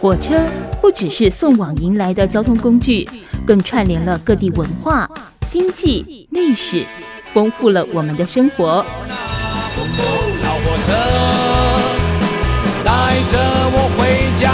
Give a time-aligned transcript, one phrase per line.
[0.00, 0.40] 火车
[0.80, 3.08] 不只是送往迎来的交通工具，
[3.44, 5.10] 更串联了各地文化、
[5.50, 6.84] 经济、历史，
[7.32, 8.86] 丰富了我们的生活。
[10.44, 10.92] 老火车
[12.84, 13.38] 带着
[13.72, 14.52] 我回家。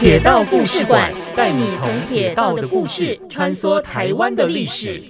[0.00, 5.04] 铁道故事馆带你从铁道的故事穿梭台湾的历史。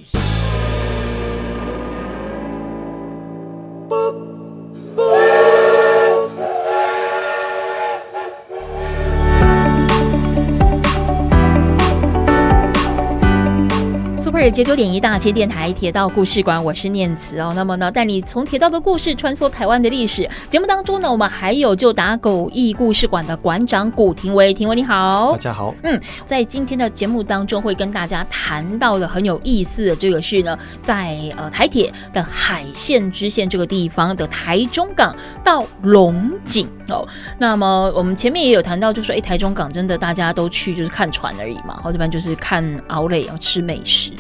[14.49, 17.53] 接九点一大千电台铁道故事馆，我是念慈哦。
[17.57, 20.29] 那么呢，带你从铁道的故事穿梭台湾的历史。
[20.49, 25.75] 节目当中呢，我们还有就打狗驿故事馆的馆长古廷威，廷威你好，大家好。
[25.83, 37.07] 嗯，在今天的节目当中会跟大家谈到的很有意思的这个是呢，在呃台铁的海线支线这个地方的台中港到龙井哦。
[37.39, 44.13] 那么我们前面也有谈到，就说哎，台中港真的大家都去就是看船而已嘛，或这边就是看奥莱要吃美食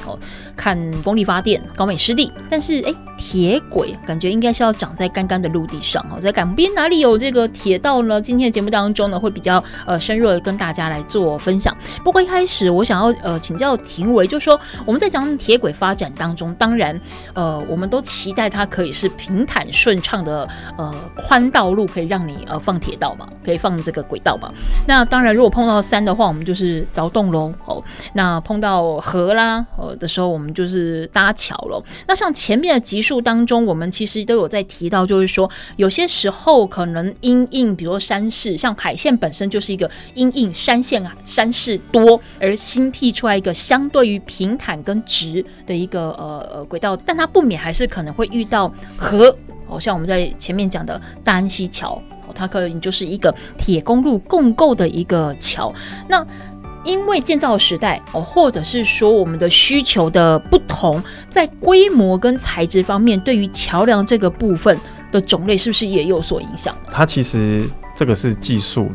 [0.56, 8.20] 看风力发电、高美湿地，但是哎，铁轨感觉应该是要长在干干的陆地上哦，在港边哪里有这个铁道呢？
[8.20, 11.77] 今天的节目当中呢，会比较呃深入的跟大家来做分享。
[12.05, 16.98] 不过一开始我想要呃请教廷维，就说我们在讲铁轨发展当中，当然
[17.34, 24.50] 呃我们都期待它可以是平坦顺畅的呃宽道路，可以让你呃放铁道嘛，可以放这个轨道嘛。
[24.86, 27.83] 那当然如果碰到山的话，我们就是凿洞喽哦。
[28.14, 31.81] 那碰到河啦呃的时候，我们就是搭桥了。
[32.09, 49.37] 那像前面的集数当中，我们其实都有在提到，就是说有些时候可能因应，比如山势，像海线本身就是一个因应山线啊，山势多而新辟出来一个相对于平坦跟直的一个呃呃轨道，但它不免还是可能会遇到河。
[49.69, 52.03] 哦，像我们在前面讲的大安溪桥，
[52.35, 55.73] 它可能就是一个铁公路共构的一个桥。
[56.09, 56.27] 那
[56.84, 64.79] 因为建造的时代哦，或者是说我们的需求的不同，在规模跟材质方面，对于桥梁这个部分
[65.13, 66.74] 的种类，是不是也有所影响？
[66.91, 68.91] 它其实这个是技术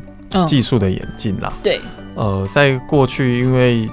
[0.47, 1.53] 技术的演进啦。
[1.61, 1.79] 对，
[2.15, 3.87] 呃，在过去因为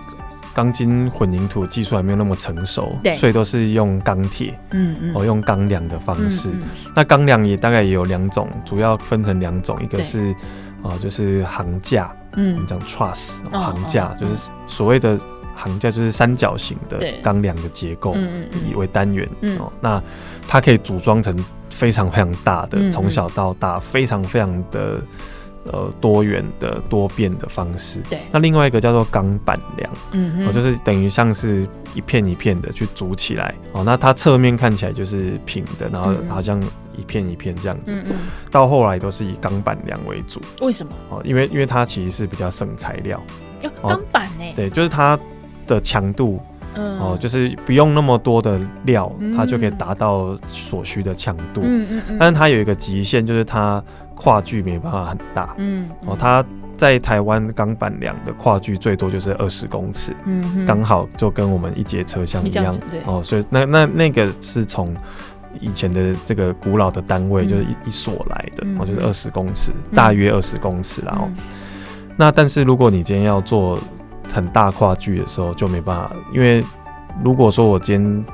[0.55, 6.49] 钢筋混凝土技术还没有那么成熟，对，所以都是用钢铁，嗯嗯，哦，用钢梁的方式。
[6.49, 10.35] 嗯嗯，那钢梁也大概也有两种，主要分成两种，一个是。
[10.83, 15.19] 啊，就是行架，嗯，讲 truss 行架，就是所谓的
[15.55, 18.17] 行架，就是三角形的钢梁的结构，
[18.69, 19.29] 以为单元，
[19.59, 20.03] 哦，那
[20.49, 21.33] 它可以组装成
[21.71, 25.01] 非常非常大的，从小到大非常非常的
[25.67, 28.01] 呃多元的多变的方式。
[28.11, 36.61] 对，那另外一个叫做钢板梁，嗯，哦，就是等于像是一片一片的去组起来，哦，那它侧面看起来就是平的，然后好像。
[36.97, 38.17] 一片一片这样子，嗯嗯，
[38.51, 40.41] 到后来都是以钢板梁为主。
[40.61, 40.93] 为什么？
[41.11, 43.21] 哦，因为因为它其实是比较省材料。
[43.81, 44.45] 钢板呢？
[44.57, 45.17] 对，就是它
[45.67, 46.41] 的强度，
[46.75, 51.61] 嗯，哦，就是不用那么多的料，它就可以达到所需的强度。
[51.63, 52.17] 嗯嗯嗯。
[52.19, 53.81] 但是它有一个极限，就是它
[54.17, 55.55] 跨距没办法很大。
[55.59, 55.89] 嗯。
[56.07, 56.45] 哦，它
[56.77, 60.13] 在台湾钢板梁的跨距最多就是二十公尺。
[60.25, 60.67] 嗯。
[60.67, 62.77] 刚好就跟我们一节车厢一样。
[62.91, 63.01] 对。
[63.07, 64.93] 哦，所以那那那个是从。
[65.61, 71.35] 以前的这个古老的单位就是一一所来的，哦、嗯，就是二十公尺，嗯、大约二十公尺，然后，嗯、
[72.17, 73.79] 那但是如果你今天要做
[74.33, 76.65] 很大跨距的时候，就没办法，因为
[77.23, 78.25] 如果说我今天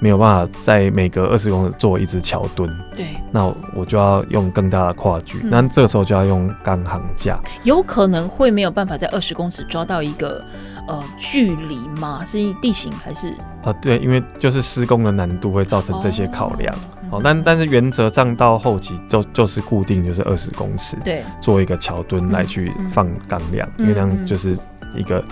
[0.00, 10.44] 没有办法在每隔二十公尺做一只桥墩，对，那我就要用更大的跨距，嗯、那这个时候就要用钢行架，有可能会没有办法在二十公尺抓到一个。
[10.88, 13.28] 呃，距离吗，是地形还是？
[13.62, 16.74] 啊，对，因为就是施工的难度会造成这些考量。
[17.10, 24.56] 哦，但但是原则上到后期就就是固定就是二十公尺，对，做一个桥墩来去放钢梁，因为那样就是
[24.96, 25.22] 一个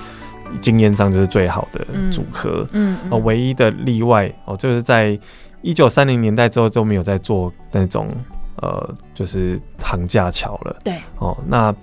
[0.61, 2.69] 经验上就是最好的组合。
[2.73, 5.19] 嗯，哦，唯一的例外哦，就是在
[5.63, 8.09] 一九三零年代之后就没有再做那种
[8.57, 10.77] 呃，就是桁架桥了。
[10.85, 11.75] 对，哦，那。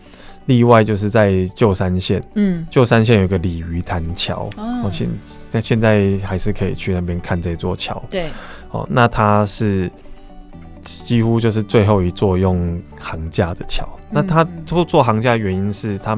[0.45, 5.09] 例外就是在旧山县，嗯，旧山县有个鲤鱼潭桥，哦，现
[5.49, 8.29] 在现在还是可以去那边看这座桥，对，
[8.71, 9.89] 哦，那它是
[10.81, 16.17] 几乎就是最后一座用桁架的桥，嗯、那它做做桁架的原因是它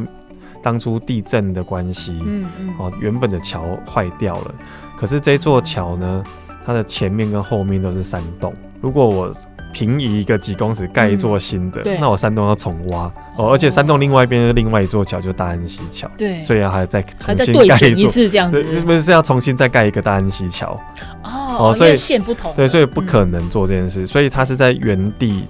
[0.64, 4.56] 当初地震的关系，嗯嗯，哦，原本的桥坏掉了，
[4.98, 6.24] 可是这座桥呢，
[6.66, 8.52] 它的前面跟后面都是山洞，
[8.82, 9.32] 如果我
[9.76, 13.12] 平移一个几公尺盖一座新的，嗯、那我山洞要重挖。
[13.36, 20.80] 哦，而且山洞另外一边是另外一座桥，就是大安溪桥，对，所以要还要再重新盖一座，这样子，不是是要重新再盖一个大安溪桥。
[21.24, 25.44] 哦，哦，所以线不同，对，所以不可能做这件事，嗯、所以它是在原地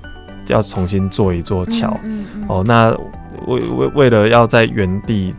[0.47, 1.95] 要重新做一座桥，
[2.47, 2.89] 哦，那
[3.45, 5.35] 为为为了要在原地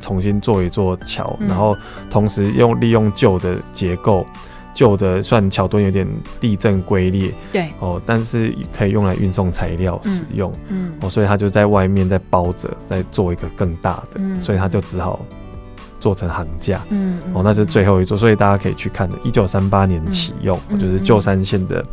[0.00, 1.76] 重新做一座桥，嗯、然后
[2.08, 4.26] 同时用利用旧的结构。
[4.74, 6.06] 旧的算桥墩有点
[6.40, 7.68] 地震龟裂，对。
[7.78, 15.24] 哦，但是可以用来运送材料使用，嗯，嗯哦，所以他就在外面再包着，再做一个更大的，嗯、所以他就只好
[16.00, 21.84] 做成行架，嗯，哦，那是最后一座，所以大家可以去看的，一九三八年启用，嗯、就是旧山线的，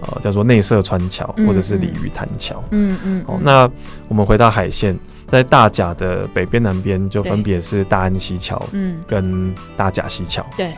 [0.00, 3.70] 呃，叫做内社川桥或者是鲤鱼潭桥，嗯嗯，哦，那
[4.08, 4.98] 我们回到海线，
[5.28, 10.72] 在大甲的北边南边就分别是大安溪桥，嗯，跟大甲溪桥，对。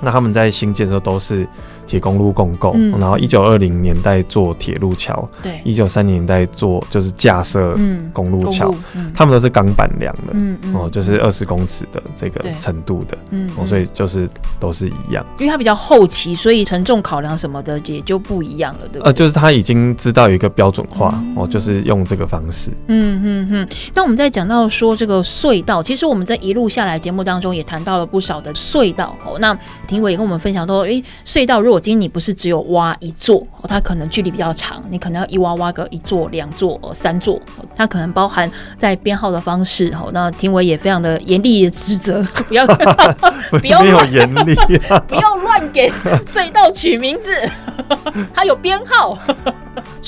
[0.00, 1.46] 那他们在新建的时候都是
[1.90, 7.76] 铁公路共构，嗯、然后一九二零年代做铁路桥，对，一九三零年代做就是架设
[8.12, 19.02] 公路桥，嗯嗯、他们都是钢板梁的，嗯嗯、哦，就是二十公尺的这个程度的，嗯，哦，所以就是都是一样，因为它比较后期，所以承重考量什么的也就不一样了，对不对？
[19.06, 23.68] 呃，就是他已经知道有一个标准化，嗯、哦，就是用这个方式，嗯嗯嗯。
[23.92, 29.58] 那我们在讲到说这个隧道，其实我们在一路下来节目当中也谈到了不少的隧道，哦，那
[29.88, 37.40] 庭伟也跟我们分享说，诶，隧道如果今天你不是只有挖一座，它可能距离比较长，你可能要一挖挖个一座、两座、三座，
[37.74, 39.90] 它可能包含在编号的方式。
[39.94, 42.66] 哦，那庭委也非常的严厉的指责，不要
[43.58, 44.54] 不要没有严厉，
[45.08, 45.90] 不要乱给
[46.26, 47.32] 隧道取名字，
[48.34, 49.18] 它有编号。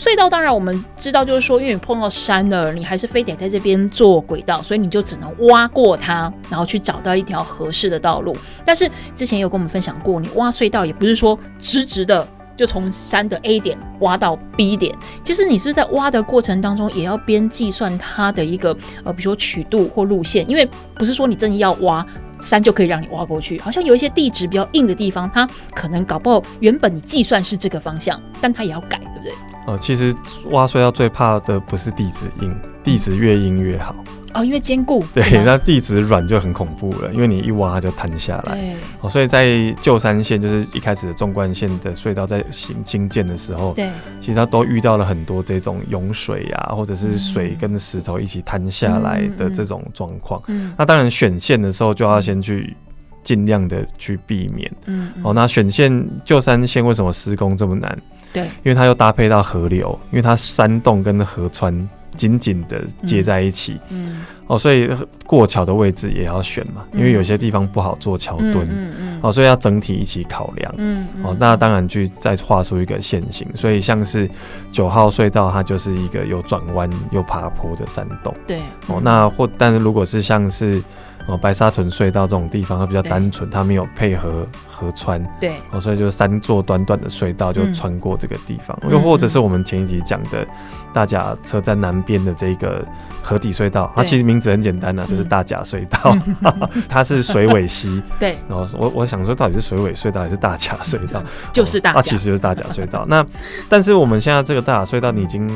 [0.02, 8.36] 隧道当然我们知道，就是说，因为你碰到山了，你还是非得在这边做轨道，所以你就只能挖过它，然后去找到一条合适的道路。
[8.64, 12.26] 但是之前有跟我们分享过，你挖隧道也不是说直直的
[12.56, 22.04] 就从山的 A 点挖到 B 点，其实你是在挖的过程当中也要边计算它的一个呃，比如说曲度或路线，因为不是说你真的要挖
[22.42, 23.58] 山就可以让你挖过去。
[23.60, 29.32] 好像有一些地质比较硬的地方，它可能搞不好原本你计算是这个方向，但它也要改，对不对？
[29.66, 30.14] 哦，其实
[30.50, 33.94] 挖隧道最怕的不是地质硬，地质越硬越好。
[34.34, 35.04] 哦，因为坚固。
[35.12, 38.56] 对，那地质软就很恐怖了，因为你一挖就塌下来。
[38.56, 38.76] 对。
[39.00, 43.90] 哦，所以在旧山线，就是一开始的纵贯线的隧道在新新建的时候，对，
[44.20, 50.42] 其实它都遇到了很多这种涌水啊，或者是水跟石头一起塌下来的这种状况。
[50.46, 50.72] 嗯。
[50.78, 52.76] 那当然选线的时候就要先去
[53.22, 54.70] 尽量的去避免。
[54.86, 55.12] 嗯。
[55.22, 57.98] 哦，那选线旧山线为什么施工这么难？
[58.32, 61.86] 对，因为它又搭配到河流，因为它山洞跟河川
[62.16, 64.88] 紧紧的接在一起，嗯，嗯哦，所以
[65.26, 74.28] 过桥的位置也要选嘛，因为有些地方不好做桥墩，嗯嗯，嗯，哦，所以要整体一起考量，嗯，嗯哦，那当然去再画出一个线型，所以像是
[74.70, 78.58] 九号隧道，它就是一个有转弯又爬坡的山洞，对，
[78.88, 80.82] 哦，那或但是如果是像是。
[81.26, 90.46] 哦，白沙屯隧道这种地方它比较单纯，它没有配合河川，对，哦，所以就三座短短的隧道就穿过这个地方，又或者是我们前一集讲的
[90.92, 92.84] 大甲车站南边的这个
[93.22, 96.16] 河底隧道，它其实名字很简单啊，就是大甲隧道，
[96.88, 101.22] 它是水尾溪， 对，然后我我想说到底是水尾隧道还是大甲隧道？
[101.54, 103.06] 就是大甲，其实就是大甲隧道。
[103.08, 103.24] 那
[103.68, 105.48] 但是我们现在这个大甲隧道，你已经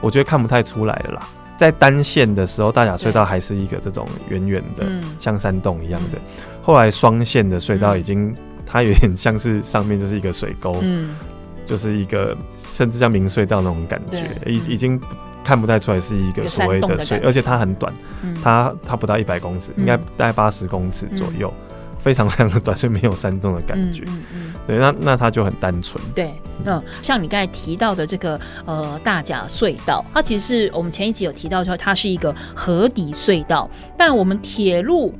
[0.00, 1.28] 我觉得看不太出来了啦。
[1.56, 4.86] 在单线的时候，大甲隧道还是一个这种圆圆的，
[5.18, 6.18] 像山洞一样的。
[6.62, 8.34] 后来双线的隧道已经，
[8.66, 10.82] 它有点像是上面就是一个水沟，
[11.66, 15.00] 就是一个甚至像明隧道那种感觉，已已经
[15.44, 17.92] 看不太出来是一个所谓的隧，而且它很短，
[18.42, 21.52] 它它不到一百公尺，应该大概八十公尺左右。
[22.00, 24.02] 非常非常的短，所以没有山洞的感觉。
[24.08, 26.02] 嗯嗯嗯、对，那那它就很单纯。
[26.14, 35.14] 对，嗯，像你刚才提到的这个呃大甲隧道，它其实是我们前一集有提到说它是一个河底隧道，但我们铁路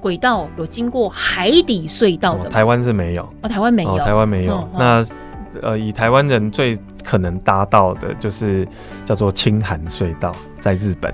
[0.00, 2.48] 轨道有经过海底隧道的。
[2.48, 3.22] 台湾是没有。
[3.42, 3.98] 哦，台湾没有。
[3.98, 4.56] 台湾没有。
[4.56, 5.06] 哦、那
[5.62, 8.66] 呃，以台湾人最可能搭到的就是
[9.04, 11.12] 叫做青函隧道，在日本。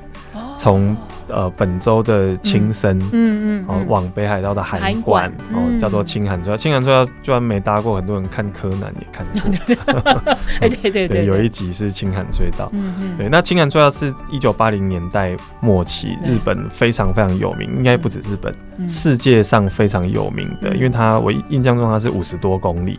[0.58, 0.96] 从、哦
[1.28, 6.56] 呃，本州的青森，嗯嗯，哦，往北海道的函馆，哦，叫做青函隧道。
[6.56, 10.34] 青函隧道，居然没搭过，很多人看柯南也看过。
[10.60, 12.70] 哎，对对对，有一集是青函隧道。
[12.72, 18.54] 嗯嗯，对，那青函隧道是一九八零年代末期，日本非常非常有名，应该不止日本，
[18.88, 22.96] 世界上非常有名的，因为它我印象中它是五十多公里，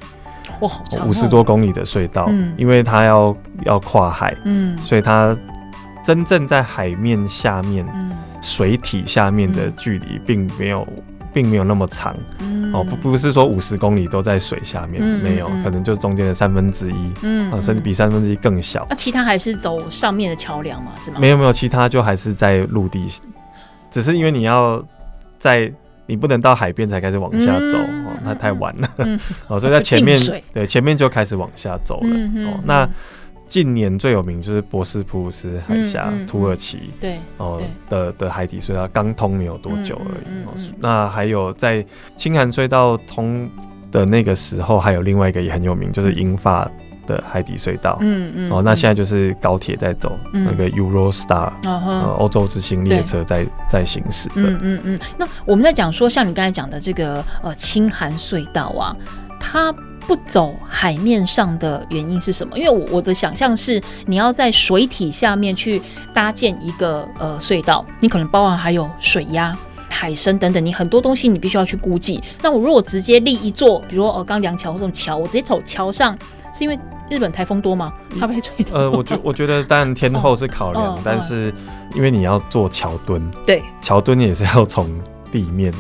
[0.60, 0.70] 哇，
[1.06, 3.34] 五十多公里的隧道，因为它要
[3.66, 5.38] 要跨海，嗯，所以它。
[6.08, 7.86] 真正在海面下面，
[8.42, 10.88] 水体下面的距离并没有，
[11.34, 12.16] 并没有那么长。
[12.72, 18.88] 哦，不，不是说五十公里都在水下面，没有，可能就中间的三分之一，嗯，甚至比三分之一更小。
[18.90, 20.94] 那其他还是走上面的桥梁吗？
[21.04, 21.18] 是吗？
[21.20, 23.06] 没有没有，其他就还是在陆地，
[23.92, 24.82] 只是因为你要
[25.38, 25.70] 在，
[26.06, 28.90] 你不能到海边才开始往下走，哦，那太晚了，
[29.48, 30.18] 哦，所以在前面，
[30.54, 32.90] 对，前面就开始往下走了，哦，那。
[33.48, 40.72] 近年最有名就是博斯普鲁斯海峡、嗯嗯，土耳其对哦的的海底隧道刚通没有多久而已。
[40.80, 41.86] 那还有在
[42.16, 43.50] 青函隧道通
[43.92, 46.70] 的那个时候，还有另外一个也很有名，就是英法
[47.06, 47.98] 的海底隧道。
[48.02, 48.52] 嗯嗯。
[48.52, 51.52] 哦，那现在就是高铁在走、嗯、那个 Eurostar，
[52.18, 54.30] 欧、嗯、洲之星列车在在行驶。
[54.36, 55.00] 嗯嗯嗯。
[55.18, 58.96] 那我们在讲说，像你刚才讲的这个呃青函隧道啊，
[59.40, 59.74] 它。
[60.08, 62.58] 不走海面上的原因是什么？
[62.58, 65.82] 因为我我的想象是，你要在水体下面去
[66.14, 69.54] 搭建一个呃隧道，你可能包含还有水压、
[69.90, 72.24] 海深等等，你很多东西你必须要去估计。
[72.42, 76.18] 那我如果直接立一座，比如说呃钢梁桥或这种桥，我直接走桥上，
[76.54, 77.94] 是因为日本台风多吗？
[78.20, 78.76] 它被吹掉？
[78.78, 81.54] 呃，我觉我觉得当然天后是考量， 哦、但是
[81.94, 84.90] 因为你要做桥墩，对，桥墩也是要从
[85.32, 85.74] 地面。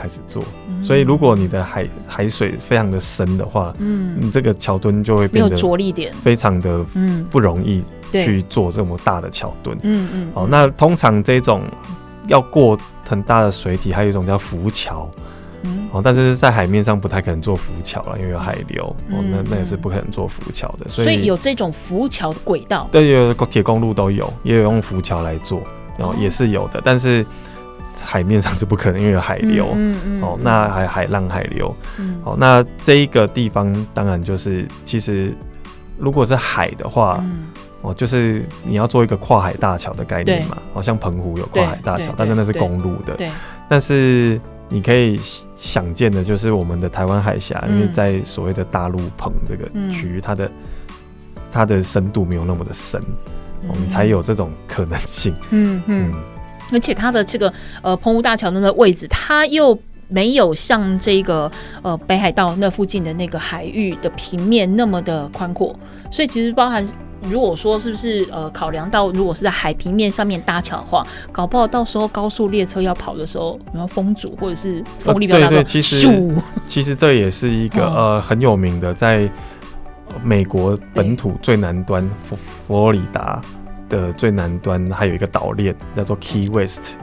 [0.00, 0.42] 开始做，
[0.82, 6.10] 所以如果你的海海水非常的深的话，嗯，你这个桥墩就会变得着力点。
[6.22, 7.26] 非常的嗯。
[7.30, 10.30] 不容易去做这么大的桥墩，嗯嗯。
[10.34, 11.62] 哦，那通常这种
[12.26, 12.76] 要过
[13.06, 15.08] 很大的水体，还有一种叫浮桥，
[15.64, 25.62] 嗯，哦，但是在海面上不太可能做浮桥了，因为有海流，哦，那那也是不可能做浮桥的，所以，所以有这种浮桥的轨道，对，有铁公路都有，也有用浮桥来做，
[25.96, 27.24] 然后也是有的，但是。
[28.02, 35.34] 海面上是不可能，因为有海流，嗯嗯嗯、哦，那还海浪、海流，嗯、哦，那这一个地方当然就是，其实
[35.98, 37.46] 如果是海的话，嗯、
[37.82, 43.30] 哦，就是你要做一个跨海大桥的概念嘛，好像澎湖有跨海大桥，但是那是公路的，对。
[43.68, 45.20] 但是你可以
[45.54, 50.50] 想见的，就是我们的台湾海峡，嗯、因为在所谓的大陆澎这个区域，嗯、它的
[51.52, 53.00] 它的深度没有那么的深，
[53.68, 55.82] 我们、才有这种可能性，嗯。
[55.86, 56.14] 嗯。
[56.70, 61.50] 嗯而且它的这个呃澎湖大桥那个位置，它又没有像这个
[61.82, 65.74] 呃北海道那附近的那个海域的平面那么的宽阔，
[66.10, 66.84] 所以其实包含
[67.22, 76.34] 如果说是不是呃考量到如果是在海平面上面搭桥的话，搞不好到时候高速列车要跑的时候，然后风阻或者是风力比较大，对对，其实
[76.66, 79.30] 其实这也是一个呃很有名的，在
[80.24, 82.36] 美国本土最南端佛
[82.66, 83.40] 佛罗里达。
[83.90, 86.94] 的最南端还有一个岛链，叫做 Key West，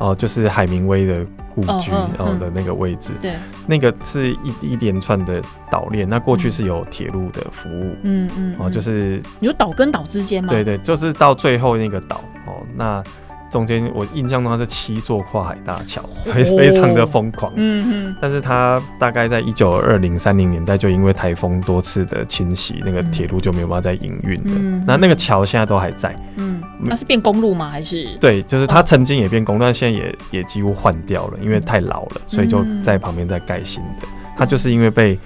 [0.00, 3.34] uh 就是海明威的故居，然后、uh 的那个位置，对、uh，huh.
[3.66, 10.48] 那个是一一连串的岛链，那过去是有铁路的服务，嗯嗯，哦、呃，就是有岛跟岛之间吗？
[10.48, 12.16] 对对，就是到最后那个岛，
[12.46, 13.04] 哦、呃，那。
[13.50, 17.52] 中间我印象中它是七座跨海大桥，非非常的疯狂。
[17.56, 18.16] 嗯嗯。
[18.20, 24.84] 但是它大概在一九二零三零年代就因为台风多次的侵袭，那个铁路就没有办法再营运了。
[24.86, 26.14] 那那个桥现在都还在。
[26.36, 26.60] 嗯。
[26.80, 27.68] 那是变公路吗？
[27.68, 28.06] 还是？
[28.20, 34.06] 对，就是它曾经也变公路，但现在也也几乎换掉了，因为太老了，所以就在旁边再盖新的。
[34.36, 35.18] 它就是因为被。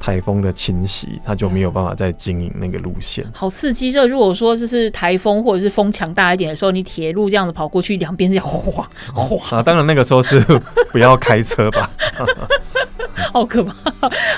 [0.00, 3.24] 台风的侵袭，他就没有办法再经营那个路线。
[3.32, 3.90] 好刺激！
[3.90, 9.62] 这如果说就是台风或者是风强大一点的时候，你铁路这样子跑过去，两边是哗哗啊！
[9.62, 10.40] 当然那个时候是
[10.90, 11.90] 不要开车吧。
[13.32, 13.72] 好可怕！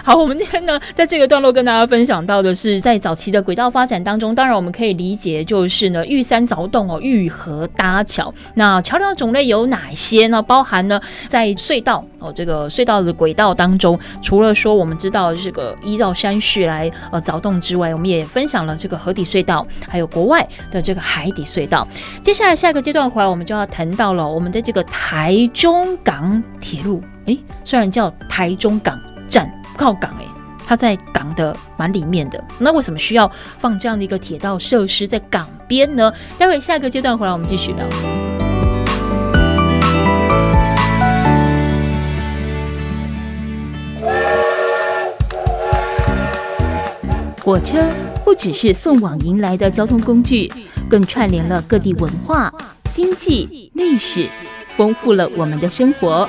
[0.02, 8.33] 好，我们今天呢，在这个段落跟大家分享到的是，在早期的轨道发展当中，当然我们可以理解就是呢，玉山凿洞哦，玉河搭桥。
[8.55, 10.43] 那桥梁的种类有哪些呢？
[10.43, 21.87] 包含呢，在隧道哦，这个隧道的轨道当中，除了说我们知道这个依照山势来呃凿洞之外，我们也分享了这个河底隧道，还有国外的这个海底隧道。
[22.23, 27.00] 接下来下一个阶段回来，我们就要谈到了我们的这个台中港铁路。
[27.27, 28.99] 诶，虽然叫台中港
[29.29, 30.27] 站，靠港诶，
[30.67, 32.43] 它在港的蛮里面的。
[32.59, 36.12] 那为什么需要放这样的一个铁道设施在港边呢？
[36.39, 37.87] 待会下一个阶段回来，我们继续聊。
[47.43, 47.83] 火车
[48.25, 50.53] 不只是送往迎来的交通工具，
[50.89, 52.53] 更串联了各地文化、
[52.93, 54.29] 经济、历史，
[54.77, 56.29] 丰富了我们的生活。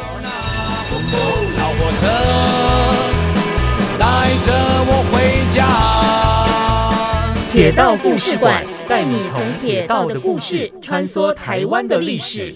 [1.57, 2.07] 老火车
[3.99, 4.05] 带
[4.43, 4.51] 着
[4.87, 5.15] 我回
[5.49, 6.41] 家。
[7.51, 12.55] 铁道故事馆带你从铁道的故事穿梭台湾的历史。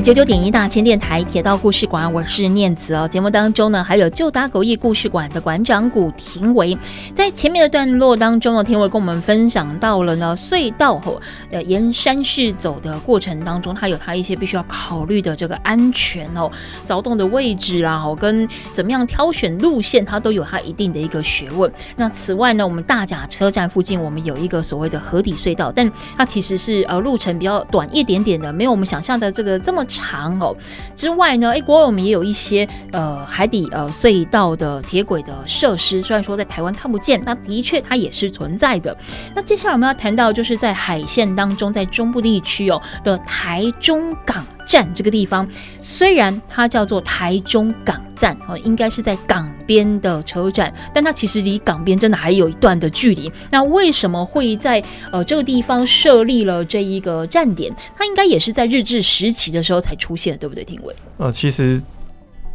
[0.00, 3.08] 九九点一大千电台铁道故事馆，我是念慈哦。
[3.08, 6.76] 节目当中呢，还有旧打狗驿故事馆的馆长古廷维。
[7.14, 11.18] 在前面的段落当中呢，廷维跟我们分享到了呢隧道吼，
[11.50, 16.50] 呃，沿山势走的过程当中，它有它一些必须要考虑的这个安全哦，
[16.84, 21.72] 凿洞的位置啦，哦，跟怎么样挑选路线，它都有它一定的一个学问。
[21.96, 30.54] 那此外呢，我们大甲车站附近，我们有一个所谓的河底隧道，但它其实是呃路程比较短一点点的，没有我们想象的这个这么长哦。
[30.94, 38.96] 之外呢，哎，国外我们也有一些呃海底呃隧道的铁轨的设施，虽然说在台湾看不见，那的确它也是存在的。
[39.34, 45.48] 那接下来我们要谈到，就是在海线当中，在中部地区哦的台中港站这个地方，
[45.80, 53.30] 虽然它叫做台中港站哦，应该是在港边的车站，但它其实离港边真的还有一段的距离。
[53.50, 54.82] 那为什么会在
[55.12, 57.72] 呃这个地方设立了这一个站点？
[57.94, 60.64] 它应该也是在日治时期的时候才出现，对不对？
[60.64, 60.94] 廷维？
[61.18, 61.80] 呃，其实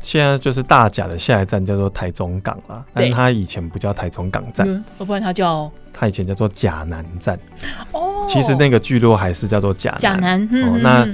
[0.01, 7.39] 现在就是大甲的下一站叫做台中港了，但它以前不叫台中港站，嗯、不然它叫它以前叫做甲南站。
[7.93, 9.99] 哦，其实那个聚落还是叫做甲南。
[9.99, 11.07] 甲南，嗯、哦，那。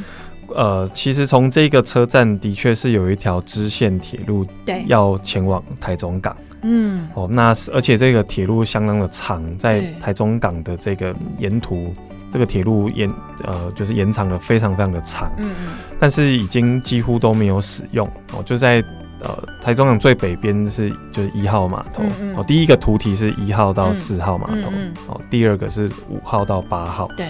[0.56, 6.36] 呃，其实从这个车站的确是有一条支线铁路，对，要前往台中港。
[6.64, 11.94] 嗯，哦，那而且这个铁路相当的长，在台中港的这个沿途，
[12.32, 13.12] 这个铁路延
[13.44, 15.32] 呃就是延长的非常非常的长。
[15.38, 15.74] 嗯嗯。
[16.00, 18.84] 但是已经几乎都没有使用哦，就在
[19.20, 22.02] 呃台中港最北边是就是一号码头。
[22.04, 22.36] 嗯嗯。
[22.36, 24.70] 哦，第一个图题是一号到四号码头。
[25.08, 27.08] 哦，第二个是五号到八号。
[27.16, 27.28] 对。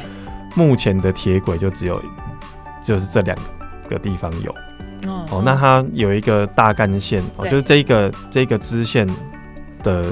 [0.55, 2.01] 目前的铁轨就只有。
[2.88, 3.38] 就是这两
[3.89, 4.51] 个地方有
[5.12, 9.06] 哦，哦，那它有一个大干线哦，就是这个这个支线
[9.84, 10.06] 的。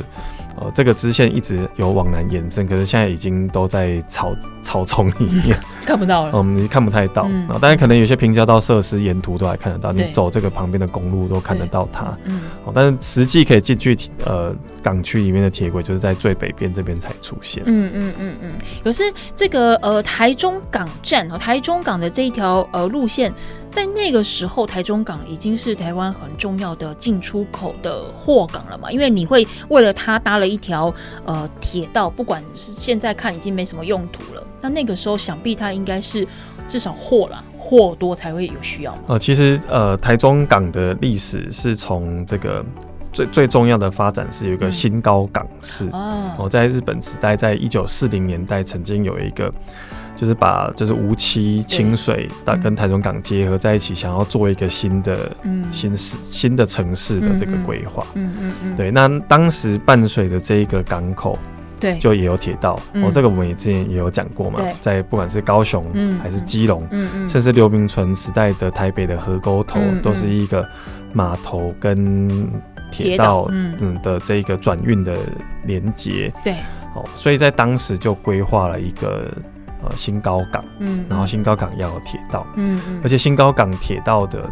[0.58, 6.32] 哦，这个支线一直有往南延伸，可是现在已经都在草草丛里面， 看不到了。
[6.34, 7.27] 嗯，你看不太到。
[7.29, 12.17] 嗯，当然可能有些平交道设施沿途都还看得到，你走这个旁边的公路都看得到它。
[12.24, 12.39] 嗯，
[12.74, 14.55] 但是实际可以进去呃
[14.86, 17.63] 港区里面的铁轨，就是在最北边这边才出现。
[17.65, 18.51] 嗯嗯嗯嗯。
[18.84, 19.01] 可是
[19.36, 23.34] 这个呃台中港站和台中港的这一条呃路线。
[23.72, 28.89] 在那个时候，台中港已经是台湾很重要的进出口的货港了嘛？
[28.89, 30.94] 因为你会为了它搭了一条
[31.25, 34.42] 呃铁道，不管是现在看已经没什么用途了。
[34.62, 36.25] 那那个时候，想必它应该是
[36.65, 38.98] 至少货啦，货多才会有需要。
[39.08, 42.63] 呃，其实呃，台中港的历史是从这个
[43.15, 49.51] 最最重要的发展是有一个新高港市哦，嗯、在日本时代，在一九四零年代曾经有一个。
[50.17, 52.30] 就是把就是无期清水
[52.63, 58.08] 跟台中港结合在一起，想要做一个新的、嗯、新市、新的城市的这个规划。
[58.13, 58.75] 嗯嗯嗯。
[58.78, 61.38] 对，那当时伴随着这一个港口，
[61.82, 62.80] 对，就也有铁道。
[62.93, 65.86] 哦，这个我们也之前也有讲过嘛，在不管是高雄
[66.23, 70.65] 还是基隆，嗯嗯，甚至刘铭传时代的台北的河沟头，都是一个
[71.13, 72.49] 码头跟
[72.91, 74.00] 铁道嗯。
[74.02, 75.15] 的这个转运的
[75.63, 76.32] 连接。
[76.43, 76.54] 对。
[76.93, 79.32] 哦，所以在当时就规划了一个。
[79.84, 84.50] 呃，新高港，嗯，然后新高港要有铁道，嗯嗯，而且新高港铁道的，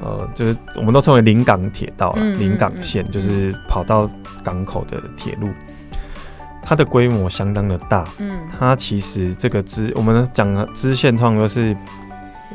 [0.00, 4.10] 呃，就是我们都称为临港铁道了，临港线就是跑到
[4.42, 5.48] 港口的铁路，
[6.60, 11.76] 它的规模相当的大，嗯，它其实这个支我们讲的支线通常都是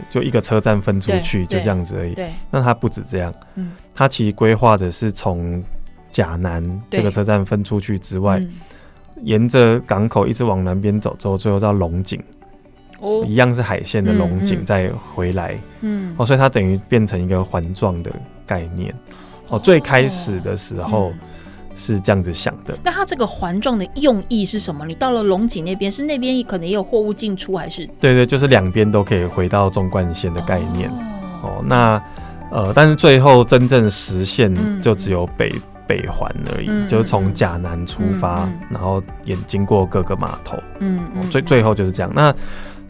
[0.10, 5.64] 就一个车站分出去就这样子而已，对，那它不止这样，嗯，它其实规划的是从
[6.12, 8.42] 甲南这个车站分出去之外。
[9.24, 12.20] 沿着港口一直往南边走，之后最后到龙井，
[13.02, 18.12] 哦，一样是海线的龙井，再回来，嗯，哦，所以它等于变成一个环状的
[18.48, 18.92] 概念，
[19.50, 21.14] 哦，最开始的时候
[21.82, 22.78] 是这样子想的。
[22.84, 24.86] 那它这个环状的用意是什么？
[24.86, 27.88] 你到了龙井那边，是那边可能也有货物进出，还是？
[28.00, 30.92] 对对，就是两边都可以回到纵贯线的概念。
[31.42, 32.02] 哦，那
[32.52, 35.52] 呃，但是最后真正实现就只有北。
[35.88, 42.10] 北环而已，嗯、就是从甲南出发，嗯、然后也经过各个码头，嗯，最最后就是这样。
[42.16, 42.34] 那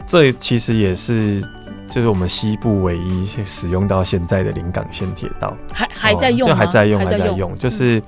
[0.06, 1.42] 这其实也是
[1.88, 7.06] 就是我们西部唯一使用到现在的临港线铁道，还还在用，就还在用，还。
[7.06, 8.00] 在用就是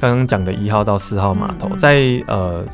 [0.00, 2.64] 刚刚讲的一号到四号码头，嗯、在呃，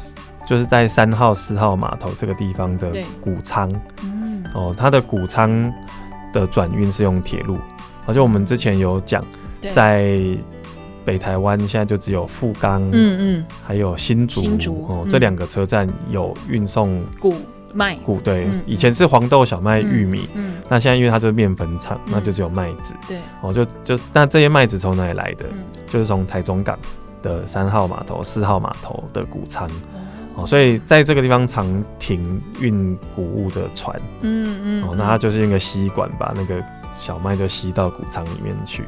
[0.46, 5.72] 就是在三号、四号码头这个地方的谷仓，嗯，哦，它的谷仓
[6.32, 7.58] 的转运是用铁路，
[8.06, 9.24] 而且我们之前有讲
[9.72, 10.20] 在。
[11.04, 17.34] 北台湾现在就只有富冈，嗯嗯，还有新竹，新竹哦，这两个车站有运送谷
[17.74, 25.46] 麦谷，对，以前是黄豆、小麦、玉米，嗯，那现在因为它就是面粉厂，那就只有麦子，对，哦，就就是，那这些麦子从哪里来的？
[25.88, 26.78] 就是从台中港
[27.22, 29.68] 的三号码头、四号码头的谷仓，
[30.34, 36.62] 哦，所以在这个地方常停运谷物的船，嗯嗯，哦，那它就是用个吸管把那个
[36.98, 38.84] 小麦就吸到谷仓里面去，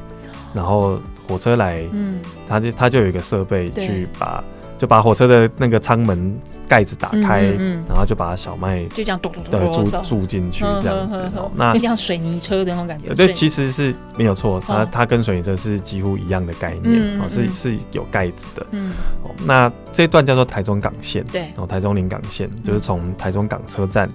[0.53, 4.43] 然后火车来，嗯，它就它就有一个设备去把。
[4.85, 11.23] 就把火车的那个舱门盖子打开，嗯嗯、然后就把小麦就这样咚咚咚注注进去，这样子。
[11.55, 13.15] 那就像水泥车的那种感觉。
[13.15, 18.67] 对，其实是没有错，它它跟水泥车是几乎一样的概念，哦、嗯，是是有盖子的。
[18.73, 18.91] 嗯，
[19.23, 24.07] 哦，那这段叫做台中港线，对，然后台中临港线就是从台中港车站，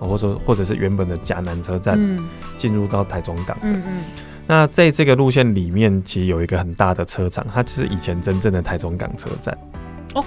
[0.00, 1.96] 或者或者是原本的甲南车站
[2.56, 3.68] 进入到台中港的。
[3.68, 3.92] 嗯嗯。
[4.48, 9.56] 那在这个路线里面，其实有一个很大的车厂，它就是以前真正的台中港车站。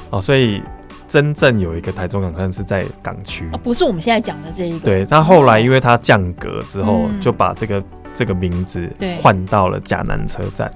[0.09, 0.61] 哦，所以
[1.07, 4.85] 真正有一个台中港站是在港区，哦，不是我们现在讲的这一个。
[4.85, 8.89] 对，但后来因为它降格之后，就把这个这个名字
[9.21, 10.71] 换到了甲南车站。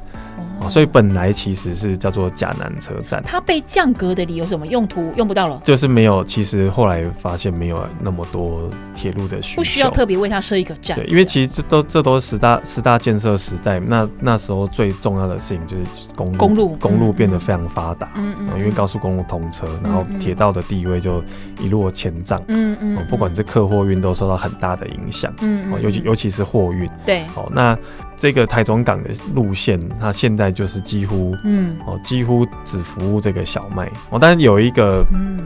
[0.70, 4.68] 所以本来其实是叫做甲南车站，它被降格的理由是什么？
[4.68, 6.24] 用途用不到了，就是没有。
[6.24, 10.98] 其实后来发现没有那么多铁路的需求，不需要特别为它设一个站。
[10.98, 15.84] 对，因为其实这都这都是十大十大建设时代，那那时候最重要的事情就是
[16.16, 21.24] 公路公路公路变得非常发达，嗯嗯，因为高速公路通车，然后铁道的地位就
[21.60, 27.78] 一落千丈，嗯嗯，不管是客货运都受到很大的影响，嗯，尤其尤其是货运，对，哦那。
[28.16, 33.92] 这个台中港的路线，它现在就是几乎，嗯，哦，几乎只服务这个小麦。
[34.10, 35.04] 哦，但是有一个，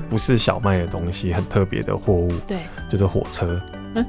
[0.09, 3.59] 不是小麦的东西，很特别的货物，对，就是火车，
[3.95, 4.05] 嗯，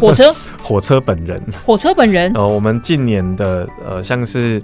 [0.00, 4.60] 火车， 火车本人，火车本人，呃，我们近年的，呃，像是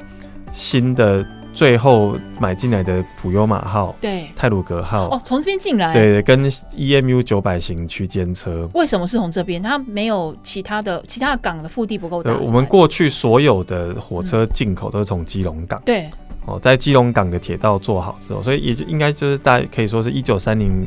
[0.50, 1.24] 新的。
[1.56, 9.62] 最后买进来的普悠玛号，对，泰鲁格号，哦，从这边进来，对，跟 EMU 九百型区间车，为什么是从这边？
[9.62, 12.36] 它没有其他的，其他的港的腹地不够大。
[12.44, 16.10] 我们过去所有的火车进口都是从基隆港，对，
[16.44, 20.86] 哦，在基隆港的铁道做好之后，所以也就应该就是大概可以说是一九三零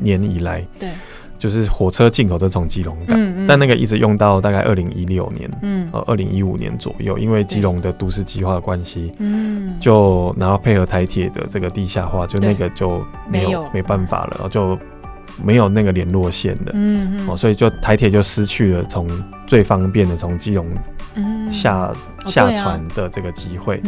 [0.00, 0.90] 年以来，对。
[1.44, 14.74] 就是火车进口都从基隆港，嗯嗯、但那个一直用到大概二零一六年，嗯，呃，二零一五年左右，因为基隆的都市计划的关系，嗯，就然后配合台铁的这个地下化，就那个就没有，没，办法了，就
[15.44, 16.72] 没有那个联络线了，
[17.28, 19.06] 哦，所以就台铁就失去了从
[19.46, 20.66] 最方便的从基隆
[21.52, 21.92] 下、
[22.24, 23.80] 嗯、下船的这个机会，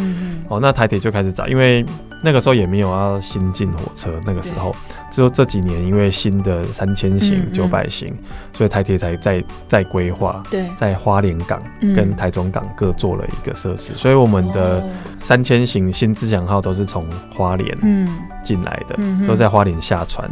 [0.48, 1.84] 哦，那台铁就开始找，因为。
[2.22, 4.74] 那个时候也没有要新进火车，那个时候
[5.10, 8.12] 只有这几年，因为新的三千型、九百型，
[8.54, 10.42] 所以台铁才在在规划，
[10.76, 11.62] 在花莲港
[11.94, 14.82] 跟台中港各做了一个设施，所以我们的
[15.20, 18.08] 三千型新自强号都是从花莲
[18.42, 20.26] 进来的，都在花莲下船，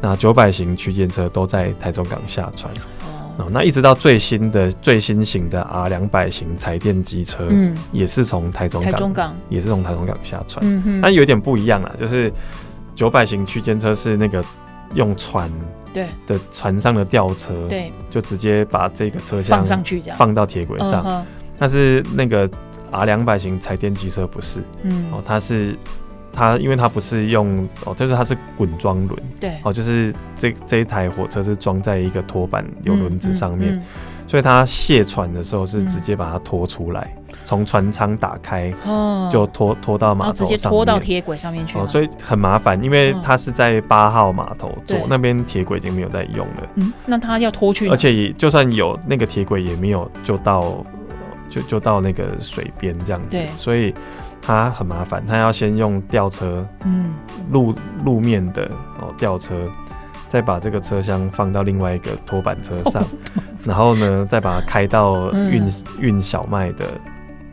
[0.00, 2.70] 那九百型区间车都在台中港下船。
[3.38, 12.32] 哦，那一直到最新的最新型的 R 两百型柴电机车，嗯，也是从台中港，也是从台中港下船，嗯哼，但有点不一样啊，就是
[12.94, 14.44] 九百型区间车是那个
[14.94, 15.50] 用船
[15.92, 16.08] 对。
[16.26, 21.24] 的船上的吊车，对，就直接把这个车厢放上去，放到铁轨上，
[21.56, 22.48] 但是那个
[22.90, 25.76] R 两百型柴电机车不是，嗯，哦，它是。
[26.38, 33.78] 它因为它不是用哦，就是它是滚装轮，对，哦，就是这这一台火车是装在一个拖板有轮子上面，嗯嗯。
[33.78, 50.84] 嗯、所以它卸船的时候是直接把它拖出来，从、嗯、船舱打开，哦，就拖拖到码头上面，直接拖到铁轨上面去，哦，所以很麻烦，因为它是在八号码头做，嗯、那边铁轨已经没有在用了，嗯，那它要拖去，而且也就算有那个铁轨也没有就到
[51.50, 53.48] 就就到那个水边这样子，对。
[53.56, 53.92] 所以。
[54.48, 57.12] 它很麻烦，它要先用吊车，嗯，
[57.50, 58.64] 路路面的
[58.98, 59.54] 哦吊车，
[60.26, 63.04] 再把这个车厢放到另外一个拖板车上，
[63.62, 66.86] 然后呢，再把它开到运运小麦的。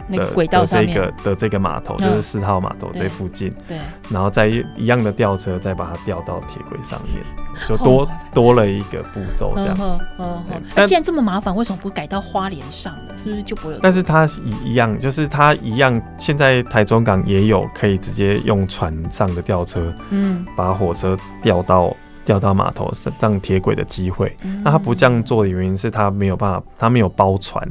[0.10, 3.78] 的轨道上的这个的这个码头就是四号码头这附近，对，
[4.10, 7.24] 然后再一样的吊车再把它吊到铁轨上面，
[7.68, 9.84] 就多多了一个步骤这样子。
[10.18, 10.44] 哦
[10.76, 13.16] 那既然这么麻烦，为什么不改到花莲上呢？
[13.16, 13.80] 是不是就不会有？
[13.82, 24.36] 但是它一一样，就是它一样，现在台中港也有可以直接用船上的吊车，嗯，把火车吊到吊到码头上铁轨的机会。
[24.64, 27.68] 那它不这样做的原因是它没有办法，它没有包船。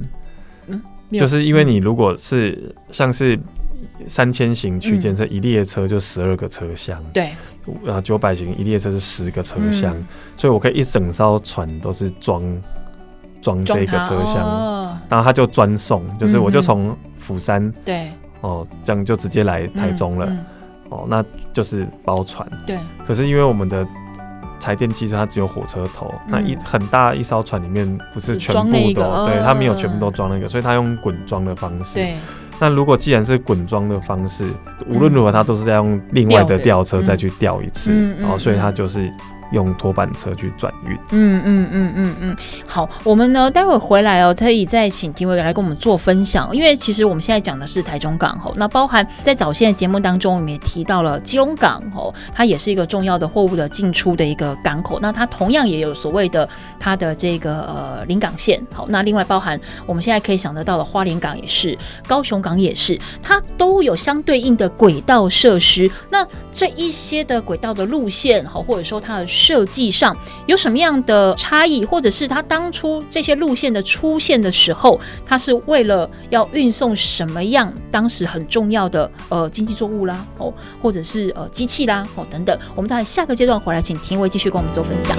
[1.12, 3.38] 就是因为你如果是像是
[4.08, 7.30] 三千型区间车，一列车就十二个车厢，对，
[7.84, 9.94] 然后九百型一列车是十个车厢，
[10.36, 12.42] 所以我可以一整艘船都是装
[13.40, 18.10] 装这个车厢，然后他就专送，就是我就从釜山对。
[18.40, 20.44] 哦这样就直接来台中了，
[20.90, 23.86] 哦那就是包船，对，可是因为我们的。
[24.64, 31.96] 柴电机车它只有火车头，嗯、那一很大一艘船里面不是全部都，对，它没有全部都装那个，所以它用滚装的方式。
[31.96, 32.14] 对。
[32.60, 34.48] 那如果既然是滚装的方式，
[34.88, 39.12] 无论如何它都是在用另外的吊车再去吊一次，嗯、然后所以它就是
[39.52, 40.96] 用拖板车去转运。
[41.10, 61.76] 嗯嗯嗯嗯嗯，好，我们呢待会回来哦，可以再请庭维来跟我们做分享，因为其实我们现在讲的是台中港吼，那包含在早先的节目当中，我们也提到了基隆港吼，它也是一个重要的货物的进出的一个港口，那它同样也有所谓的它的这个呃临港线，好，那另外包含我们现在可以想得到的花莲港也是，
[62.06, 70.16] 高雄港也是，它都有相对应的轨道设施，那这一些的轨道的路线好，或者说它的设计上
[70.46, 85.18] 有什么样的差异，或者是它当初这些路线的出现的时候，它是为了要运送什么样当时很重要的呃经济作物啦，哦，或者是呃机器啦，哦等等，我们在下个阶段回来，请庭维继续跟我们做分享。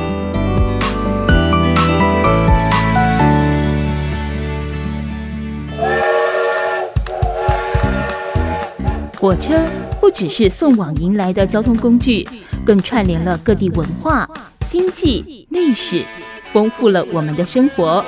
[9.17, 9.59] 火车
[9.99, 12.27] 不只是送往迎来的交通工具，
[12.65, 14.27] 更串联了各地文化。
[14.67, 16.03] 经济历史
[16.51, 18.03] 丰富了我们的生活。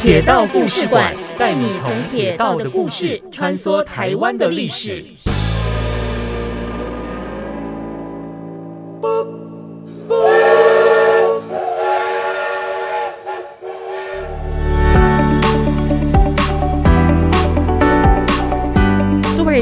[0.00, 5.04] 铁道故事馆带你从铁道的故事穿梭台湾的历史。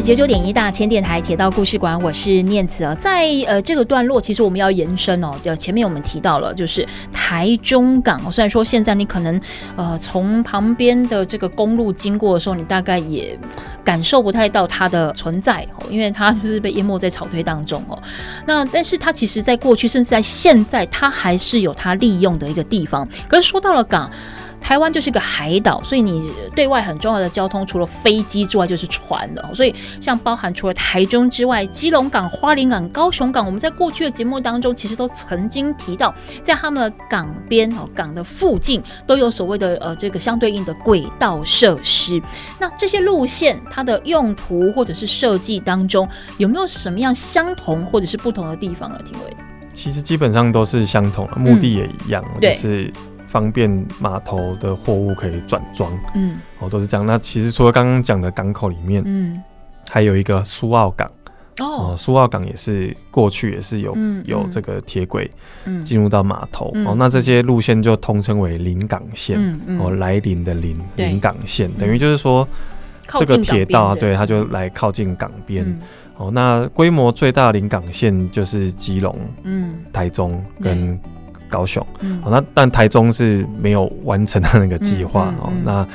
[0.01, 2.95] 九九点一大千电台铁道故事馆，我是念慈啊。
[2.95, 5.33] 在呃这个段落，其实我们要延伸哦。
[5.43, 8.31] 就前面我们提到了，就是台中港。
[8.31, 9.41] 虽然说现在你可能
[9.77, 13.37] 呃从旁边的这个公路经过的时候，你大概也
[13.83, 18.01] 感受不太到它的存在哦，因为它就是被淹没在草堆当中哦。
[18.47, 23.07] 那但是它其实在过去，甚至在现在，它还是有它利用的一个地方。
[23.27, 24.09] 可是说到了港。
[24.61, 29.51] 台湾就是个海岛，所以你对外很重要的交通，除了飞机之外，就是船了。
[29.55, 42.21] 所以像包含除了台中之外，基隆港、花莲港、高雄港，我们在过去的节目当中，其实都曾经提到，在他们的港边哦，港的附近都有所谓的呃这个相对应的轨道设施。
[42.59, 49.01] 那这些路线它的用途或者是设计当中，有没有什么样相同或者是不同的地方呢？
[49.05, 49.37] 廷伟，
[49.73, 52.93] 其实基本上都是相同的，目的也一样，嗯、就是。
[53.29, 57.05] 方便码头的货物可以转装，嗯，哦，都是这样。
[57.05, 59.41] 那其实除了刚刚讲的港口里面，嗯，
[59.89, 61.11] 还有一个苏澳港，
[61.59, 65.31] 哦，苏澳港也是过去也是有、嗯、有这个铁轨，
[65.67, 69.39] 嗯，进入到码头，嗯、哦，那这些路线就通称为临港线，
[69.79, 72.49] 哦，来临的临，临港线，等于就是说
[73.19, 75.79] 这个铁道啊，对，它就来靠近港边，嗯、
[76.17, 80.99] 哦，那规模最大的临港线就是基隆，嗯，台中跟。
[81.49, 85.53] 高雄，嗯、哦，那但台中是没有完成的那个计划哦。
[85.65, 85.87] 那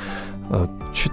[0.49, 1.09] 呃，去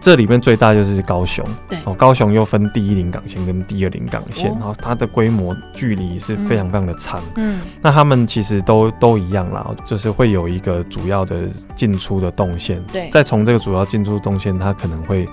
[0.00, 1.78] 这里面最大就是高雄，对。
[1.84, 15.28] 哦，高雄又分第一临港线跟第二临港线，然后、哦、它的规模距离是非常非常的长，嗯，那他们其实都都一样啦，就是会有一个主要的进出的动线，对，再从这个主要进出动线，它可能会。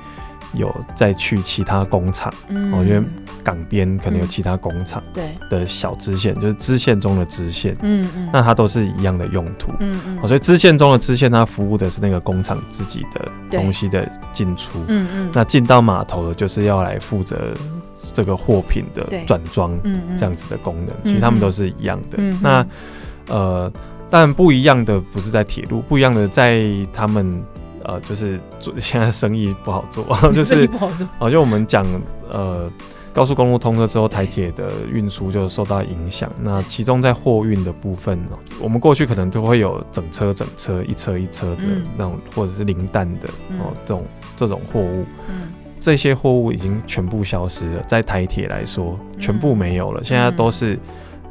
[0.54, 3.02] 有再去其他工厂，嗯，因为
[3.44, 5.26] 港边可能有其他工厂，对。
[5.50, 17.54] 的小支线，就是支线中的支线，嗯嗯，那它都是一样的用途，嗯嗯，所以支线中的支线，它服务的是那个工厂自己的东西的进出，嗯嗯，那进到码头的，就是要来负责
[18.14, 22.66] 这个货品的转装，嗯这样子的功能，其实他们都是一样的，那
[23.30, 23.72] 呃，
[24.10, 27.42] 但不一样的不是在铁路，不一样的在他们。
[27.88, 30.70] 呃，就是做 现在生意不好做，就是
[31.18, 31.84] 好像我们讲，
[32.30, 32.70] 呃，
[33.14, 36.30] 高速公路通车之后，台铁的运输就受到影响。
[36.42, 41.64] 那其中在货运的部分呢，我们过去可能都会有整车整车、一车一车的
[41.98, 45.06] 那种，或者是零担的哦，这种这种货物，
[45.80, 47.82] 这些货物已经全部消失了。
[47.88, 50.78] 在台铁来说，全部没有了，现在都是。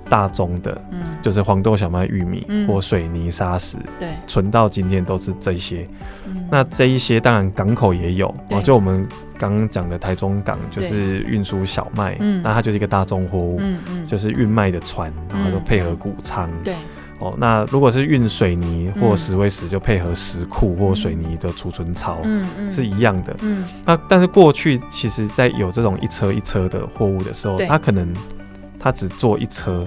[0.08, 5.86] 大宗的，嗯，就是黄豆、小麦、玉米、嗯、或水泥、砂石，对，存到今天都是这些。
[6.26, 8.60] 嗯、那这一些当然港口也有，对。
[8.62, 9.06] 就我们
[9.38, 12.42] 刚刚讲的台中港，就是运输小麦，嗯。
[12.42, 16.74] 那它就是一个大宗货物，嗯嗯，就是运卖的船，然后就配合谷仓，对，
[17.18, 28.12] 哦，那如果是运水泥或石灰石，就配合石库或水泥的储存槽，嗯嗯，是一样的，嗯，那但是过去其实在有这种一车一车的货物的时候，它可能。
[28.86, 29.84] 他只做一车，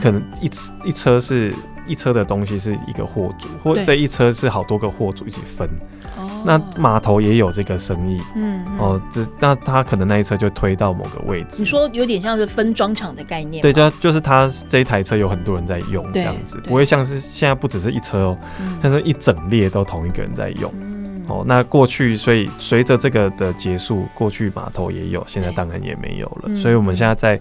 [0.00, 0.50] 可能一
[0.84, 1.54] 一车是
[1.86, 5.68] 一车的东西是一个货主，或这一车是好多个货主一起分。
[5.78, 11.58] 对那码头也有这个生意，嗯，嗯，哦，只那他可能那一车就推到某个位置。
[11.60, 13.62] 你说有点像是分装厂的概念。
[13.62, 18.38] 对，就就是他这一台车有很多人在用这样子，不会像是现在不只是一车哦，
[18.82, 20.68] 但是一整列都同一个人在用。
[20.80, 26.42] 嗯哦，那过去所以随着这个的结束，过去码头也有，现在当然也没有了。
[26.46, 27.40] 嗯、所以我们现在在。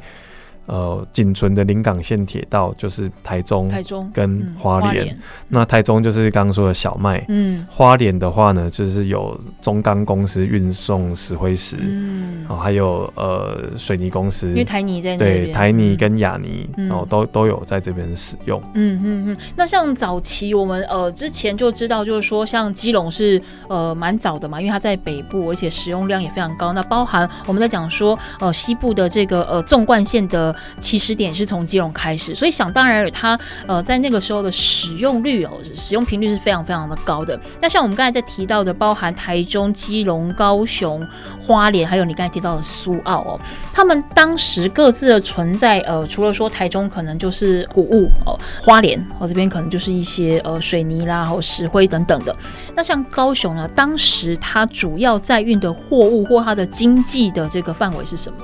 [0.72, 5.06] 呃，仅存的临港线铁道就是台中、台中跟花莲。
[5.06, 5.18] 嗯、
[5.50, 18.58] 那台中就是刚刚说的小麦，嗯，花莲的话呢，就是有中钢公司运送石灰石，嗯，哦，还有呃水泥公司，因为台泥在那边，对，台泥跟亚泥，嗯、哦，都都有在这边使用。
[18.74, 19.38] 嗯嗯嗯。
[19.58, 26.72] 那像早期我们呃之前就知道，就是说像基隆是呃蛮早的嘛，因为它在北部，而且使用量也非常高。
[26.72, 30.56] 那包含我们在讲说呃西部的这个呃纵贯线的。
[30.80, 37.40] 起始点是从基隆开始，所以想当然，它呃在那个时候的使用率哦，使用频率是非常非常的高的。
[37.62, 41.06] 那像我们刚才在提到的，包含台中、基隆、高雄、
[41.40, 43.40] 花莲，还有你刚才提到的苏澳哦，
[43.74, 52.36] 他们当时各自的存在，呃，除了说台中可能就是谷物哦，花莲哦这边可能就是一些呃水泥啦、或石灰等等的。
[52.76, 58.38] 那像高雄呢，当时它主要在运的货物或它的经济的这个范围是什么？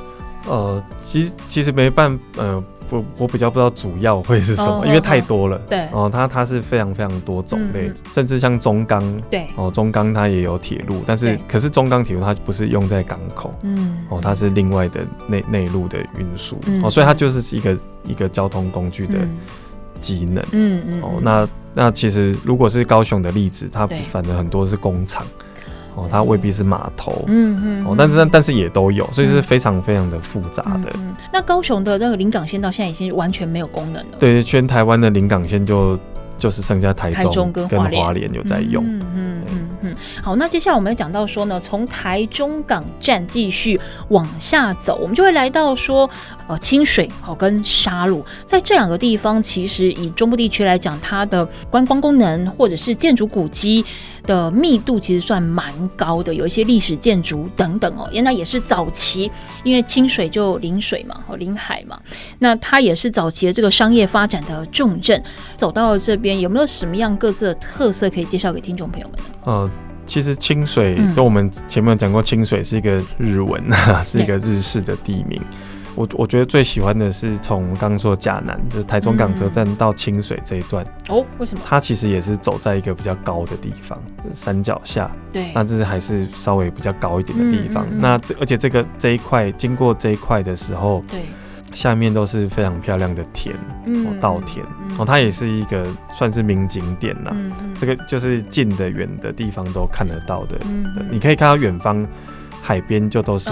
[0.47, 5.57] 呃，其实其实没办，呃，我我比较不知道主要会是什么，哦、因为太多了。
[5.69, 19.19] 对，哦，它它是非常非常多种类，嗯、甚至像中钢，对，哦，中钢它也有铁路，但是可是中钢铁路它不是用在港口，嗯，哦，它是另外的内内陆的运输，嗯、哦，所以它就是一个一个交通工具的
[19.99, 25.25] 机能，嗯嗯，哦，那那其实如果是高雄的例子，它反正很多是工厂。
[25.97, 30.91] 哦，它未必是码头，嗯嗯，哦，但是但但是也都有，所以是非常非常的复杂的。
[30.93, 34.17] 嗯，那高雄的那个临港线到现在已经完全没有功能了。
[34.19, 35.97] 对，全台湾的临港线就
[36.37, 38.83] 就是剩下台中跟花莲有在用。
[38.85, 39.93] 嗯嗯嗯嗯。
[40.21, 43.79] 好，那接下来我们要讲到说呢，从台中港站继续
[44.09, 46.07] 往下走，我们就会来到说，
[46.47, 53.83] 呃，清水好跟沙鹿，在这两个地方，其实以中部地区来讲，它的观光功能或者是建筑古迹
[54.27, 58.07] 的密度其实算蛮高的，有一些历史建筑等等哦。
[58.11, 59.31] 原来也是早期，
[59.63, 61.99] 因为清水就临水嘛，和临海嘛，
[62.37, 65.23] 那它也是早期的这个商业发展的重镇。
[65.55, 69.23] 走到了这边，有没有什么样各自的特色可以介绍给听众朋友们呢？
[69.45, 69.71] 呃，
[70.05, 75.41] 其实清水，就我们前面讲过，清水是一个日文，嗯、 是一个日式的地名。
[75.97, 80.85] 我我觉得最喜欢的是从刚刚说的甲南，就是台中港车站到清水这一段。
[81.09, 81.63] 哦，为什么？
[81.65, 83.99] 它其实也是走在一个比较高的地方，
[84.31, 85.11] 山脚下。
[85.33, 85.51] 对。
[85.55, 87.83] 那这是还是稍微比较高一点的地方。
[87.87, 91.21] 嗯嗯嗯、那这而且这个这一块经过这一块的时候，对，
[91.73, 93.55] 下面都是非常漂亮的田，
[93.87, 94.63] 嗯，稻田。
[94.99, 95.83] 哦，它也是一个
[96.15, 97.31] 算是名景点了。
[97.33, 100.59] 嗯嗯、这个就是近的远的地方都看得到的。
[100.69, 100.85] 嗯。
[100.95, 102.05] 嗯你可以看到远方
[102.61, 103.49] 海边就都是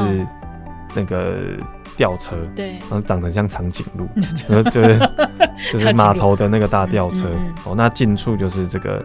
[0.93, 1.57] 那个。
[1.95, 4.07] 哦吊车，对，然后长得像长颈鹿，
[4.49, 4.99] 然后就是
[5.71, 7.27] 就是码头的那个大吊车
[7.63, 7.73] 哦。
[7.75, 9.03] 那近处就是这个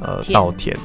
[0.00, 0.76] 呃稻田，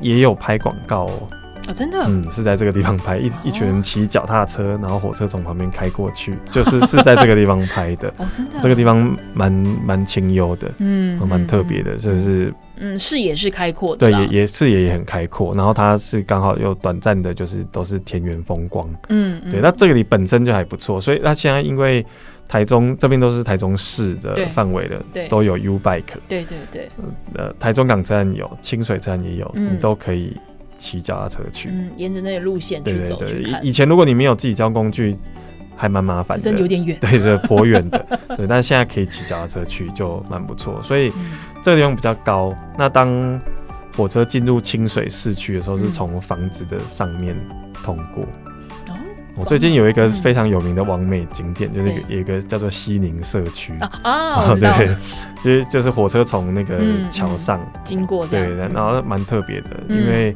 [0.00, 1.28] 也有拍广告哦。
[1.70, 8.12] 哦，真的，嗯，是在这个地方拍，一一群人骑脚踏车，然后火车从旁边开过去， 就是是在这个地方拍的。
[8.18, 9.52] 哦，真的，这个地方蛮
[9.84, 12.52] 蛮清幽的，嗯，蛮特别的，就是。
[12.82, 15.54] 嗯，视野是开阔的，对，也也视野也很开阔。
[15.54, 18.88] 然后它是刚好有短暂的，就是都是田园风光。
[19.10, 22.02] 嗯，对，那这个里本身就还不错，所以那现在因为
[22.48, 26.04] 台中这边都是台中市的范围的，对，都有 U Bike。
[26.26, 26.88] 对对对。
[27.34, 30.34] 呃，台中港站有，清水站也有，你都可以
[30.80, 31.68] 骑脚踏车去。
[31.68, 33.14] 嗯，沿着那个路线去走。
[33.16, 35.16] 对对对，以前如果你没有自己交通工具，
[35.76, 36.98] 还蛮麻烦的，真的有点远。
[37.02, 38.18] 对对，颇远的。
[38.36, 40.82] 对，但是现在可以骑脚踏车去，就蛮不错。
[40.82, 41.12] 所以。
[41.62, 43.38] 这个地方比较高，那当
[43.94, 47.36] 火车进入清水市区的时候，是从房子的上面
[47.84, 48.24] 通过。
[48.88, 48.96] 哦，
[49.36, 54.88] 我最近有一个非常有名的完美景点，就是有一个叫做西宁社区啊，对，
[55.44, 56.78] 就是就是火车从那个
[57.10, 60.34] 桥上经过，对，然后蛮特别的，因为。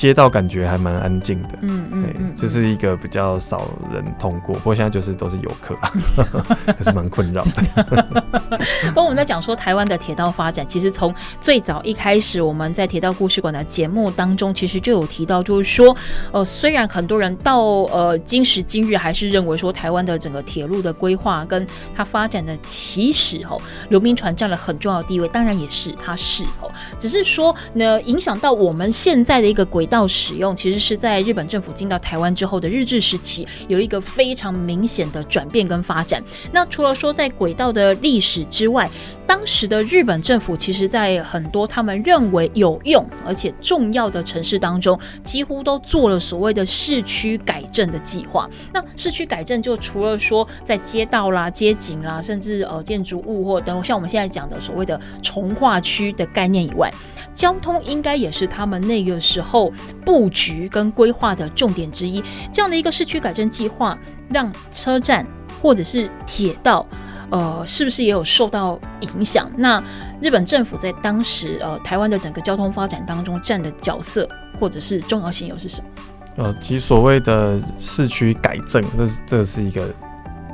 [0.00, 5.76] 街道感觉还蛮安静的，嗯嗯，对，就是一个比较少人通过，不过现在就是都是游客，
[6.64, 8.24] 还是蛮困扰的。
[8.88, 15.94] 不过我们在讲说台湾的铁道发展，其实从最早一开始，我们在铁道故事馆的节目当中，其实就有提到，就是说，
[16.32, 23.60] 呃，虽然很多人到呃今时今日还是认为说台湾的整个铁路的规划跟它发展的起始，吼，
[23.90, 29.86] 刘铭传占了很重要的地位，当然也是它是哦，只是说呢，影响到我们现在的一个轨。
[29.90, 36.22] 到使用其实是在日本政府进到台湾之后的日治时期，有一个非常明显的转变跟发展。
[36.52, 38.88] 那除了说在轨道的历史之外，
[39.26, 48.48] 当时的日本政府，其实在很多他们认为有用而且重要的城市当中，几乎都做了所谓的市区改正的计划。
[48.72, 56.92] 那市区改正就除了说在街道啦、街景啦，甚至呃建筑物或等像我们现在讲的所谓的重划区的概念以外，
[57.34, 59.69] 交通应该也是他们那个时候
[60.04, 62.22] 布局跟规划的重点之一。
[62.52, 63.98] 这样的一个市区改正计划，
[64.30, 65.26] 让车站
[65.62, 66.86] 或者是铁道。
[67.30, 69.48] 呃，是不是也有受到影响？
[69.56, 69.80] 那
[70.20, 76.44] 日本政府在当时呃台湾的整个交通发展当中占的角色或者是重要性又是什么？
[76.44, 79.88] 呃，其实所谓的市区改正，这是这是一个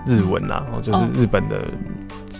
[0.06, 1.64] 日文呐，哦，就是日本的，哦、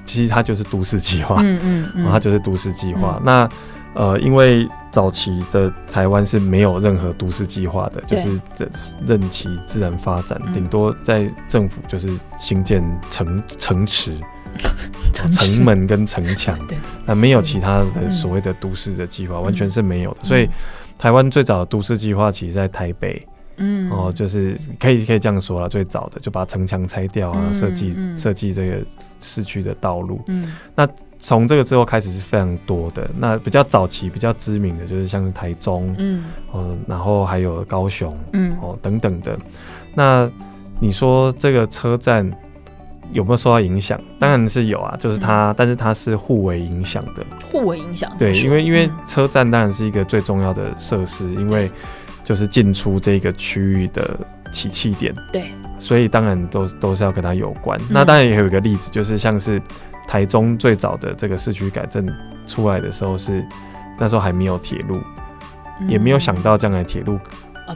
[0.05, 3.17] 其实它就是都市计划，嗯嗯，嗯、哦，它就是都市计划。
[3.19, 3.49] 嗯、那
[3.97, 8.39] 呃，因为早期的台湾是没有任何都市计划的，就是
[9.07, 12.07] 任其自然发展，顶、嗯、多在政府就是
[12.39, 14.13] 兴建城城池、
[15.15, 16.59] 城池门跟城墙，
[17.07, 20.19] 那没有其他的所谓的都市的计划，嗯、完全是没有的。
[20.23, 20.47] 嗯、所以
[20.99, 23.27] 台湾最早的都市计划其实在台北，
[23.57, 28.77] 嗯，哦，就是可以可以这样说了，最早的就把城墙拆掉啊，设计设计这个
[29.23, 30.87] 市区的道路，嗯，那。
[31.27, 36.23] 从这个之后开始是非常多的，那比较早期比较知名的就是像是台中，嗯，
[36.53, 39.37] 呃，然后还有高雄，嗯，哦等等的。
[39.93, 40.31] 那
[40.79, 42.31] 你说这个车站
[43.11, 43.99] 有没有受到影响？
[44.21, 48.09] 当然是有啊，就是它，嗯、但是它是互为影响的，互为影响。
[48.17, 51.69] 对，因为因为车站当然是一个最重要的设施，嗯、因为
[52.23, 54.17] 就是进出这个区域的
[54.53, 55.51] 起气点，对，
[55.81, 57.77] 所以当然都都是要跟它有关。
[57.81, 59.61] 嗯、那当然也有一个例子，就是像是。
[60.07, 62.07] 台中最早的这个市区改正
[62.47, 63.45] 出来的时候是
[63.99, 65.01] 那时候还没有铁路，
[65.81, 67.19] 嗯、也没有想到将来铁路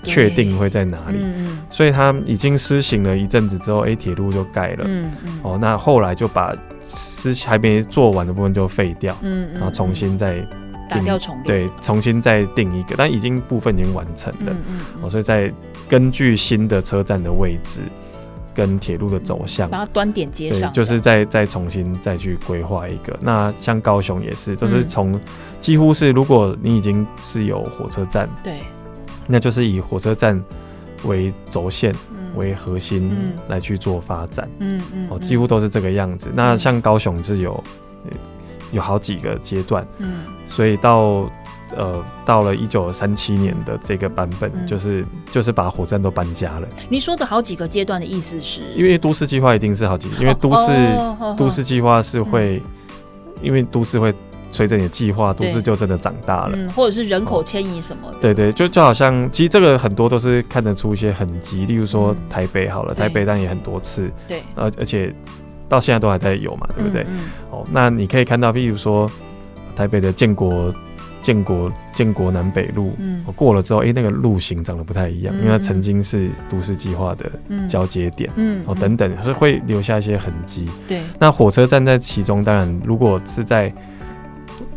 [0.05, 6.55] 确定会在哪里，嗯、所以他已经施行了一阵子之后，哎，铁路就盖了，嗯嗯、哦，那后来就把
[6.87, 9.17] 施还没做完的部分就废掉，
[9.55, 10.35] 然后重新再
[10.89, 11.05] 定，
[11.45, 15.51] 对，重新再定一个，但已经部分已经完成了，嗯嗯、哦，所以再
[15.89, 17.81] 根据新的车站的位置。
[18.61, 23.19] 跟铁路的走向，把它端点接上，就是再再重新再去规划一个。
[23.23, 25.19] 那像高雄也是，都是从
[25.61, 28.59] 几乎是，如果你已经是有火车站，对，
[29.27, 30.39] 那就是以火车站
[31.05, 31.95] 为轴线
[32.37, 36.31] 为核心来去做发展，嗯嗯，哦，几乎都是这个样子。
[36.35, 37.65] 那像高雄是有
[38.73, 41.27] 有好几个阶段，嗯，所以到。
[41.77, 46.69] 呃，到了一九三七年的这个版本，嗯、就是就是把火车站都搬家了。
[46.89, 48.63] 你说的好几个阶段的意思是？
[48.75, 50.73] 因为都市计划一定是好几个，因为都市、
[51.21, 54.13] 哦、都市计划是会，嗯、因为都市会
[54.51, 65.15] 随着你的计划，都市就真的长大了，嗯、或者是人口迁移什么对对，就就好像，其实这个很多都是看得出一些痕迹，例如说台北好了，嗯、台北但也很多次，对，而而且
[65.69, 67.03] 到现在都还在有嘛，对不对？
[67.03, 69.09] 嗯嗯、哦，那你可以看到，譬如说
[69.77, 70.75] 台北的建国。
[71.21, 77.31] 建国建国南北路，嗯，过了之后，哎、欸，那个路型长得不太一样，嗯、因为它曾经是都市计划的
[77.69, 80.65] 交接点，嗯，哦，等等，所以会留下一些痕迹。
[80.89, 83.73] 对，那火车站在其中，当然，如果是在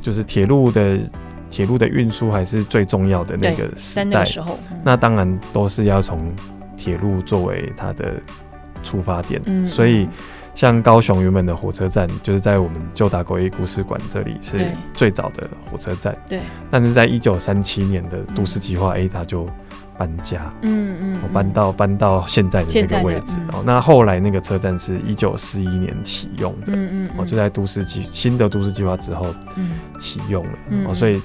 [0.01, 0.99] 就是铁路的
[1.49, 6.33] 铁路的运输还是最重要的那个时代，那时候，嗯、那当然都是要从
[6.75, 8.13] 铁路作为它的
[8.83, 10.07] 出发点，嗯，所以。
[10.55, 16.15] 像高雄原本的火车站，就是在我们旧打狗一故事馆这里是最早的火车站。
[16.27, 16.41] 对。
[16.69, 19.47] 但是在一九三七年的都市计划 A，它就
[19.97, 20.53] 搬家。
[20.61, 21.19] 嗯嗯。
[21.33, 23.39] 搬到搬到现在的那个位置。
[23.51, 23.63] 哦。
[23.65, 26.67] 那后来那个车站是一九四一年启用的。
[26.67, 27.09] 嗯嗯。
[27.17, 29.25] 哦，就在都市计新的都市计划之后，
[29.55, 30.51] 嗯，启用了。
[30.87, 31.19] 哦，所以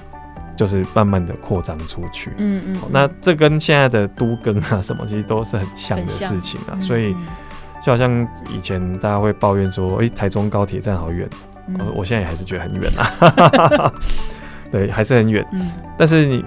[0.56, 2.32] 就是慢慢的扩张出去。
[2.38, 2.76] 嗯嗯。
[2.90, 6.80] 那这跟现在的都更啊什么，其实都是很像的事情啊。
[6.80, 7.14] 所以。
[7.84, 11.28] 就好像以前大家会抱怨说，哎、欸，台中高铁站好远，
[11.68, 13.92] 嗯、我现在也还是觉得很远啊。
[14.70, 15.46] 对，还是很远。
[15.52, 16.44] 嗯、但是你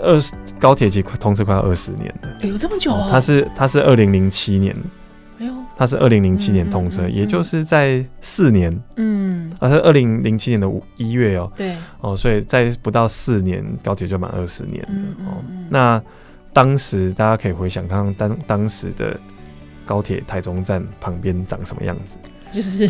[0.00, 3.08] 二十高铁其实通车快要二十年了，有这么久啊？
[3.10, 4.76] 它是它是二零零七年，
[5.40, 14.88] 哎呦，它是二零零七年通车，也就是在四年，嗯，啊，是二零零七年的五一月哦，对，哦，所以在不到四年，高铁就满二十年了。
[15.26, 16.00] 哦，那
[16.52, 19.18] 当时大家可以回想看看当当时的。
[19.90, 22.16] 高铁台中站旁边长什么样子？
[22.52, 22.88] 就是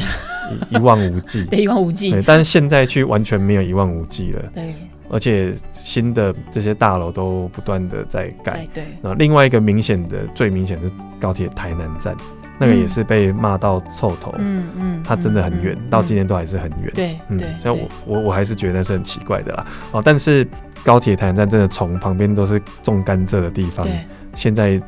[0.68, 2.14] 一望无际， 对，一望无际。
[2.26, 4.42] 但是现在去完全没有一望无际了。
[4.54, 4.74] 对，
[5.08, 8.68] 而且新的这些大楼都不断的在盖。
[8.74, 12.14] 对，那另外一个明显的，最明显的高铁台南站，
[12.58, 14.34] 那个也是被骂到臭头。
[14.36, 16.90] 嗯嗯，它真的很远，到今天都还是很远。
[16.92, 19.66] 对，嗯，所以我我我还是觉得那是很奇怪的啦。
[19.92, 20.46] 哦，但是
[20.84, 23.88] 高铁台南站真的从旁边都是种甘蔗的地方，
[24.34, 24.78] 现在。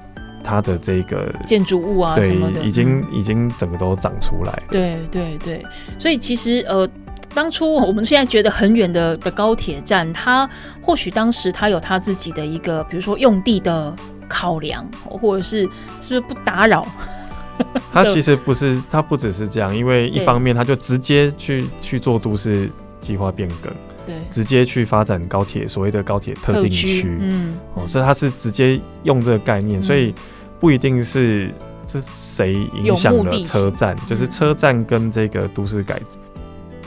[0.43, 4.62] 它的这个建筑物啊，什么的，已经已经整个都长出来了。
[4.70, 5.62] 对对对，
[5.99, 6.88] 所以其实呃，
[7.34, 10.49] 当初 我们现在觉得很远的的高铁站，它
[10.80, 13.95] 或许当时它有它自己的一个，比如说用地的
[14.28, 15.64] 考量，或者是
[16.01, 16.86] 是不是不打扰？
[17.93, 22.68] 它其实不是，它不只是这样，因为一方面它就直接去去做都市
[23.01, 23.72] 计划变更，
[24.07, 30.14] 对，直接去发展高铁，所谓的高铁特定区，嗯，哦，所以它是直接用这个概念，嗯、所以
[30.61, 31.50] 不一定是
[31.86, 36.00] 是谁影响了车站，就是车站跟这个都市改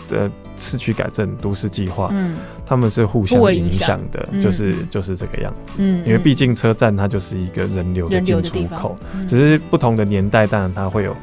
[0.07, 2.35] 的市区改正都市计划，嗯，
[2.65, 8.97] 他们是互相影响的，就是就是这个样子，嗯，因为毕竟车站它就是一个人流的进出口，
[9.27, 11.15] 只是不同的年代，当然它会有。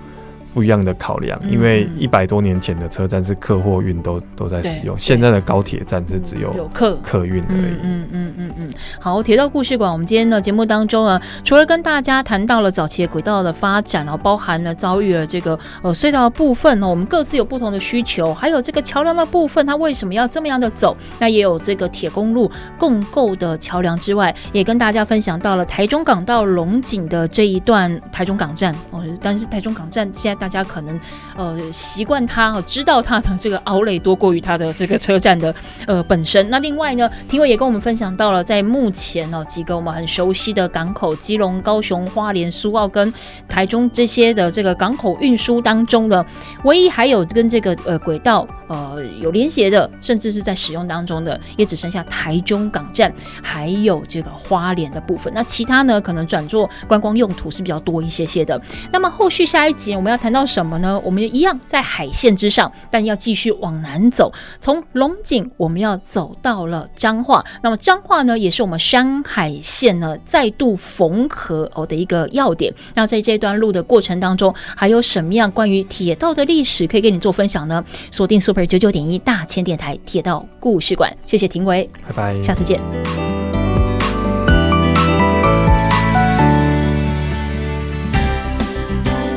[0.52, 7.76] 不一样的考量，因为一百多年前的车站是客货运都都在使用，现在的高铁站是只有客客运而已。
[7.82, 8.70] 嗯嗯嗯嗯。
[9.00, 20.94] 好，铁道故事馆，我们今天的节目当中啊，除了跟大家谈到了早期轨道的发展哦，包含了遭遇了这个呃隧道的部分呢，我们各自有不同的需求，还有这个桥梁的部分，它为什么要这么样的走？
[21.18, 30.41] 那也有这个铁公路共构的桥梁之外，也跟大家分享到了台中港到龙井的这一段台中港站哦，但是台中港站现在。
[30.42, 31.00] 大家可能
[31.36, 35.54] 呃习惯它，知道它的这个奥莱多过于它的这个车站的
[35.86, 36.50] 呃本身。
[36.50, 43.14] 那另外呢，庭伟也跟我们分享到了，在目前呢几个我们很熟悉的港口，基隆、高雄、花莲、苏澳跟
[43.46, 46.26] 台中这些的这个港口运输当中呢，
[46.64, 55.32] 唯一还有跟这个呃轨道呃有连接的，甚至是在使用当中的，也只剩下台中港站，还有这个花莲的部分。
[55.32, 58.60] 那其他呢，可能转做观光用途是比较多一些些的。
[58.90, 60.31] 那么后续下一集我们要谈。
[60.32, 61.00] 到什么呢？
[61.04, 64.32] 我们一样在海线之上，但要继续往南走。
[64.60, 67.44] 从龙井，我们要走到了彰化。
[67.62, 72.72] 那么彰化呢，也是我们山海线呢再度缝合哦的一个要点。
[72.94, 77.84] 那在这段路的过程当中，还有什么样关于铁道的历史可以跟你做分享呢？
[78.10, 83.31] 锁定 Super 九九点一大千电台铁道故事馆，谢谢庭伟，拜拜，下次见。